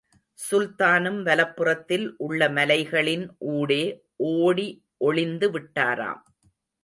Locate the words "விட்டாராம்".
5.51-6.23